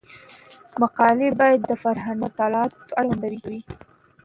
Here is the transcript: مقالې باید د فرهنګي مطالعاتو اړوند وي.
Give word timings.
مقالې 0.81 1.29
باید 1.39 1.59
د 1.65 1.71
فرهنګي 1.83 2.21
مطالعاتو 2.23 2.85
اړوند 2.99 3.23
وي. 3.49 3.59